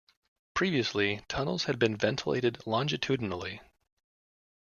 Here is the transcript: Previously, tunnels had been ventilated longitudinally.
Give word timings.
Previously, 0.55 1.23
tunnels 1.27 1.65
had 1.65 1.77
been 1.77 1.95
ventilated 1.95 2.65
longitudinally. 2.65 3.61